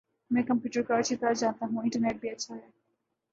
[0.31, 2.69] میں کمپیوٹرکو اچھی طرح جانتا ہوں انٹرنیٹ بھی اچھا ہے